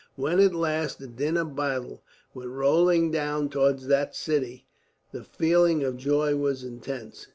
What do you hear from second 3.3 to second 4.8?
towards that city,